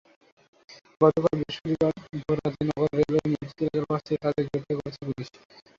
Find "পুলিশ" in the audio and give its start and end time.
5.07-5.27